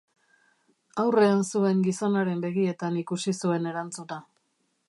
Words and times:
Aurrean 1.03 1.43
zuen 1.51 1.85
gizonaren 1.89 2.43
begietan 2.49 3.01
ikusi 3.05 3.39
zuen 3.45 3.73
erantzuna. 3.75 4.23